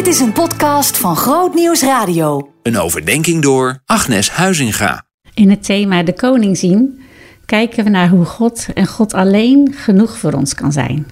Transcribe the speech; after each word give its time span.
Dit 0.00 0.08
is 0.08 0.20
een 0.20 0.32
podcast 0.32 0.98
van 0.98 1.16
Groot 1.16 1.54
Nieuws 1.54 1.82
Radio. 1.82 2.52
Een 2.62 2.78
overdenking 2.78 3.42
door 3.42 3.82
Agnes 3.84 4.30
Huizinga. 4.30 5.04
In 5.34 5.50
het 5.50 5.64
thema 5.64 6.02
De 6.02 6.12
Koning 6.12 6.58
zien 6.58 7.00
kijken 7.46 7.84
we 7.84 7.90
naar 7.90 8.08
hoe 8.08 8.24
God 8.24 8.66
en 8.74 8.86
God 8.86 9.14
alleen 9.14 9.74
genoeg 9.76 10.18
voor 10.18 10.32
ons 10.32 10.54
kan 10.54 10.72
zijn. 10.72 11.06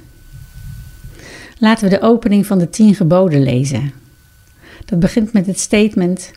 Laten 1.59 1.89
we 1.89 1.99
de 1.99 2.01
opening 2.01 2.47
van 2.47 2.59
de 2.59 2.71
tien 2.71 2.95
geboden 2.95 3.43
lezen. 3.43 3.93
Dat 4.85 5.01
begint 5.01 5.33
met 5.33 5.47
het 5.47 5.61
statement: 5.61 6.31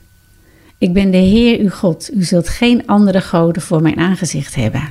Ik 0.77 0.93
ben 0.93 1.11
de 1.11 1.17
Heer 1.17 1.59
uw 1.59 1.69
God, 1.69 2.09
u 2.13 2.23
zult 2.23 2.49
geen 2.49 2.87
andere 2.87 3.21
goden 3.21 3.61
voor 3.61 3.81
mijn 3.81 3.97
aangezicht 3.97 4.55
hebben. 4.55 4.89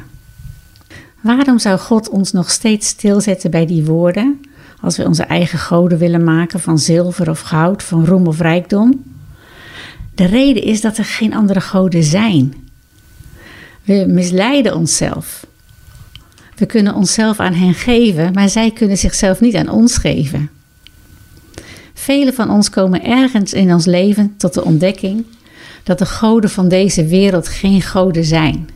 Waarom 1.21 1.59
zou 1.59 1.79
God 1.79 2.09
ons 2.09 2.33
nog 2.33 2.51
steeds 2.51 2.89
stilzetten 2.89 3.51
bij 3.51 3.67
die 3.67 3.85
woorden 3.85 4.41
als 4.81 4.97
we 4.97 5.07
onze 5.07 5.23
eigen 5.23 5.59
goden 5.59 5.99
willen 5.99 6.25
maken 6.25 6.61
van 6.61 6.79
zilver 6.79 7.31
of 7.31 7.41
goud, 7.41 7.83
van 7.83 8.07
roem 8.07 8.27
of 8.27 8.41
rijkdom? 8.41 9.05
De 10.15 10.25
reden 10.25 10.63
is 10.63 10.81
dat 10.81 10.99
er 10.99 11.05
geen 11.05 11.35
andere 11.35 11.61
goden 11.61 12.03
zijn. 12.03 12.55
We 13.83 14.05
misleiden 14.09 14.77
onszelf. 14.77 15.47
We 16.57 16.67
kunnen 16.67 16.95
onszelf 16.95 17.41
aan 17.41 17.55
hen 17.55 17.75
geven, 17.75 18.33
maar 18.33 18.49
zij 18.49 18.71
kunnen 18.71 18.99
zichzelf 18.99 19.41
niet 19.41 19.55
aan 19.57 19.69
ons 19.69 19.97
geven. 19.97 20.51
Velen 21.95 22.35
van 22.35 22.51
ons 22.51 22.71
komen 22.71 23.05
ergens 23.05 23.53
in 23.53 23.73
ons 23.73 23.85
leven 23.85 24.35
tot 24.37 24.55
de 24.55 24.65
ontdekking 24.65 25.25
dat 25.83 25.99
de 25.99 26.07
goden 26.07 26.51
van 26.51 26.69
deze 26.69 27.07
wereld 27.07 27.49
geen 27.49 27.83
goden 27.83 28.25
zijn. 28.25 28.69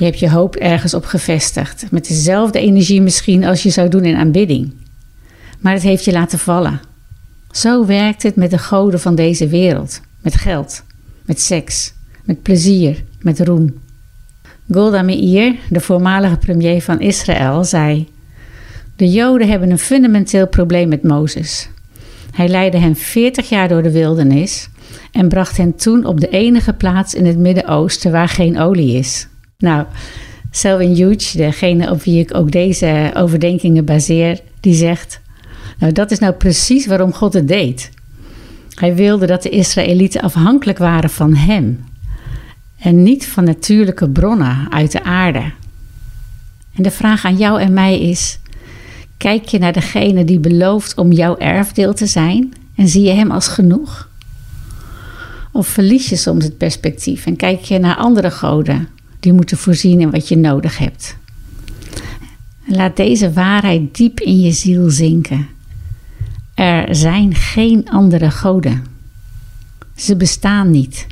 Je 0.00 0.06
hebt 0.06 0.18
je 0.18 0.30
hoop 0.30 0.56
ergens 0.56 0.94
op 0.94 1.04
gevestigd, 1.04 1.86
met 1.90 2.08
dezelfde 2.08 2.58
energie 2.58 3.00
misschien 3.00 3.44
als 3.44 3.62
je 3.62 3.70
zou 3.70 3.88
doen 3.88 4.04
in 4.04 4.16
aanbidding. 4.16 4.72
Maar 5.58 5.72
het 5.72 5.82
heeft 5.82 6.04
je 6.04 6.12
laten 6.12 6.38
vallen. 6.38 6.80
Zo 7.50 7.86
werkt 7.86 8.22
het 8.22 8.36
met 8.36 8.50
de 8.50 8.58
goden 8.58 9.00
van 9.00 9.14
deze 9.14 9.48
wereld, 9.48 10.00
met 10.22 10.34
geld, 10.34 10.82
met 11.24 11.40
seks, 11.40 11.92
met 12.24 12.42
plezier, 12.42 13.04
met 13.18 13.40
roem. 13.40 13.74
Golda 14.70 15.02
Meir, 15.02 15.54
de 15.68 15.80
voormalige 15.80 16.36
premier 16.36 16.82
van 16.82 17.00
Israël, 17.00 17.64
zei: 17.64 18.08
De 18.96 19.10
Joden 19.10 19.48
hebben 19.48 19.70
een 19.70 19.78
fundamenteel 19.78 20.48
probleem 20.48 20.88
met 20.88 21.02
Mozes. 21.02 21.68
Hij 22.30 22.48
leidde 22.48 22.78
hen 22.78 22.96
40 22.96 23.48
jaar 23.48 23.68
door 23.68 23.82
de 23.82 23.92
wildernis 23.92 24.68
en 25.12 25.28
bracht 25.28 25.56
hen 25.56 25.76
toen 25.76 26.04
op 26.04 26.20
de 26.20 26.28
enige 26.28 26.72
plaats 26.72 27.14
in 27.14 27.26
het 27.26 27.38
Midden-Oosten 27.38 28.12
waar 28.12 28.28
geen 28.28 28.58
olie 28.58 28.98
is. 28.98 29.28
Nou, 29.60 29.86
Selwyn 30.50 30.94
Hughes, 30.94 31.32
degene 31.32 31.90
op 31.90 32.02
wie 32.02 32.20
ik 32.20 32.34
ook 32.34 32.50
deze 32.50 33.10
overdenkingen 33.14 33.84
baseer, 33.84 34.40
die 34.60 34.74
zegt: 34.74 35.20
Nou, 35.78 35.92
dat 35.92 36.10
is 36.10 36.18
nou 36.18 36.32
precies 36.32 36.86
waarom 36.86 37.12
God 37.12 37.32
het 37.32 37.48
deed. 37.48 37.90
Hij 38.74 38.94
wilde 38.94 39.26
dat 39.26 39.42
de 39.42 39.48
Israëlieten 39.48 40.20
afhankelijk 40.20 40.78
waren 40.78 41.10
van 41.10 41.34
Hem 41.34 41.84
en 42.78 43.02
niet 43.02 43.26
van 43.26 43.44
natuurlijke 43.44 44.08
bronnen 44.08 44.72
uit 44.72 44.92
de 44.92 45.02
aarde. 45.02 45.52
En 46.74 46.82
de 46.82 46.90
vraag 46.90 47.24
aan 47.24 47.36
jou 47.36 47.60
en 47.60 47.72
mij 47.72 48.00
is: 48.00 48.38
kijk 49.16 49.44
je 49.44 49.58
naar 49.58 49.72
degene 49.72 50.24
die 50.24 50.40
belooft 50.40 50.96
om 50.96 51.12
jouw 51.12 51.38
erfdeel 51.38 51.94
te 51.94 52.06
zijn 52.06 52.52
en 52.76 52.88
zie 52.88 53.02
je 53.02 53.12
Hem 53.12 53.30
als 53.30 53.48
genoeg? 53.48 54.08
Of 55.52 55.66
verlies 55.66 56.08
je 56.08 56.16
soms 56.16 56.44
het 56.44 56.56
perspectief 56.56 57.26
en 57.26 57.36
kijk 57.36 57.60
je 57.60 57.78
naar 57.78 57.96
andere 57.96 58.30
goden 58.30 58.88
die 59.20 59.32
moeten 59.32 59.56
voorzien 59.56 60.00
in 60.00 60.10
wat 60.10 60.28
je 60.28 60.36
nodig 60.36 60.78
hebt? 60.78 61.16
Laat 62.66 62.96
deze 62.96 63.32
waarheid 63.32 63.96
diep 63.96 64.20
in 64.20 64.40
je 64.40 64.52
ziel 64.52 64.90
zinken. 64.90 65.48
Er 66.54 66.94
zijn 66.94 67.34
geen 67.34 67.90
andere 67.90 68.30
goden. 68.30 68.84
Ze 69.96 70.16
bestaan 70.16 70.70
niet. 70.70 71.06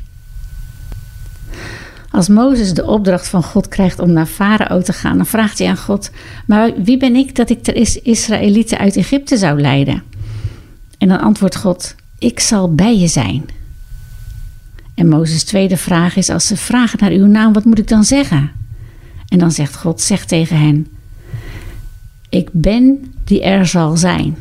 Als 2.11 2.27
Mozes 2.27 2.73
de 2.73 2.85
opdracht 2.85 3.27
van 3.27 3.43
God 3.43 3.67
krijgt 3.67 3.99
om 3.99 4.11
naar 4.11 4.25
Farao 4.25 4.81
te 4.81 4.93
gaan, 4.93 5.17
dan 5.17 5.25
vraagt 5.25 5.59
hij 5.59 5.67
aan 5.67 5.77
God: 5.77 6.11
Maar 6.47 6.71
wie 6.83 6.97
ben 6.97 7.15
ik 7.15 7.35
dat 7.35 7.49
ik 7.49 7.63
de 7.63 7.73
Israëlieten 8.03 8.77
uit 8.77 8.95
Egypte 8.95 9.37
zou 9.37 9.61
leiden? 9.61 10.03
En 10.97 11.07
dan 11.07 11.19
antwoordt 11.19 11.55
God: 11.55 11.95
Ik 12.19 12.39
zal 12.39 12.75
bij 12.75 12.97
je 12.97 13.07
zijn. 13.07 13.45
En 14.99 15.07
Mozes' 15.07 15.43
tweede 15.43 15.77
vraag 15.77 16.15
is: 16.15 16.29
Als 16.29 16.47
ze 16.47 16.57
vragen 16.57 16.99
naar 17.01 17.11
uw 17.11 17.25
naam, 17.25 17.53
wat 17.53 17.65
moet 17.65 17.79
ik 17.79 17.87
dan 17.87 18.03
zeggen? 18.03 18.51
En 19.27 19.39
dan 19.39 19.51
zegt 19.51 19.75
God: 19.75 20.01
Zeg 20.01 20.25
tegen 20.25 20.57
hen: 20.57 20.87
Ik 22.29 22.49
ben 22.51 23.13
die 23.23 23.43
er 23.43 23.65
zal 23.65 23.97
zijn. 23.97 24.37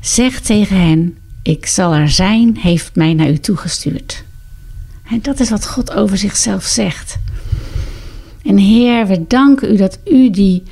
Zeg 0.00 0.40
tegen 0.40 0.80
hen: 0.80 1.16
Ik 1.42 1.66
zal 1.66 1.94
er 1.94 2.08
zijn, 2.08 2.56
heeft 2.56 2.94
mij 2.94 3.14
naar 3.14 3.30
u 3.30 3.38
toegestuurd. 3.38 4.24
En 5.10 5.18
dat 5.22 5.40
is 5.40 5.50
wat 5.50 5.66
God 5.66 5.92
over 5.92 6.18
zichzelf 6.18 6.64
zegt. 6.64 7.18
En 8.44 8.56
Heer, 8.56 9.06
we 9.06 9.24
danken 9.28 9.72
u 9.72 9.76
dat 9.76 9.98
u 10.04 10.30
die 10.30 10.62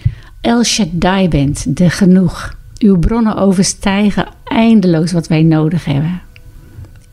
El 0.40 0.64
Shaddai 0.64 1.28
bent, 1.28 1.76
de 1.76 1.90
genoeg. 1.90 2.56
Uw 2.78 2.98
bronnen 2.98 3.36
overstijgen 3.36 4.26
eindeloos 4.44 5.12
wat 5.12 5.26
wij 5.26 5.42
nodig 5.42 5.84
hebben. 5.84 6.20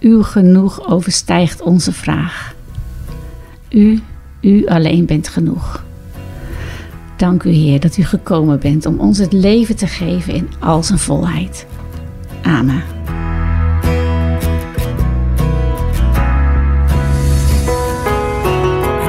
Uw 0.02 0.24
genoeg 0.24 0.90
overstijgt 0.90 1.62
onze 1.62 1.94
vraag. 1.94 2.56
U, 3.70 4.00
u 4.42 4.66
alleen 4.66 5.06
bent 5.06 5.28
genoeg. 5.28 5.84
Dank 7.18 7.44
u 7.44 7.50
Heer 7.50 7.80
dat 7.80 7.98
u 7.98 8.04
gekomen 8.04 8.60
bent 8.60 8.86
om 8.86 9.00
ons 9.00 9.18
het 9.18 9.34
leven 9.34 9.76
te 9.76 9.88
geven 9.88 10.34
in 10.34 10.50
al 10.60 10.84
zijn 10.84 11.00
volheid. 11.00 11.66
Amen. 12.42 12.84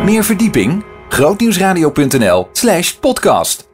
Meer 0.05 0.25
verdieping? 0.25 0.85
grootnieuwsradio.nl 1.09 2.49
slash 2.53 2.93
podcast 2.93 3.72